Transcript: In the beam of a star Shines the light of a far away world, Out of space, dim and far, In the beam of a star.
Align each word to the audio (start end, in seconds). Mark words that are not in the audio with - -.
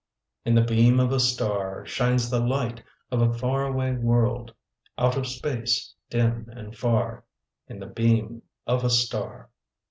In 0.45 0.55
the 0.55 0.63
beam 0.63 0.99
of 0.99 1.11
a 1.11 1.19
star 1.19 1.85
Shines 1.85 2.27
the 2.31 2.39
light 2.43 2.81
of 3.11 3.21
a 3.21 3.31
far 3.37 3.67
away 3.67 3.91
world, 3.91 4.51
Out 4.97 5.15
of 5.15 5.27
space, 5.27 5.93
dim 6.09 6.47
and 6.49 6.75
far, 6.75 7.23
In 7.67 7.79
the 7.79 7.85
beam 7.85 8.41
of 8.65 8.83
a 8.83 8.89
star. 8.89 9.51